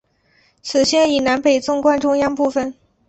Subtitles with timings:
[0.63, 2.73] 此线以南北纵贯中央部分。